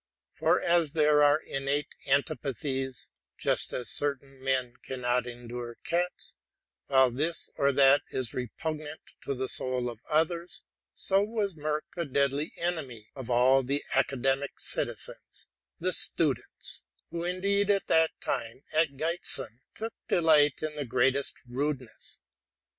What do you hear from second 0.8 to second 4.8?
there are innate antipathies,— just as certain men